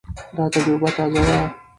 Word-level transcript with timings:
دا 0.35 0.43
تجربه 0.53 0.89
تازه 0.97 1.21
ده. 1.27 1.37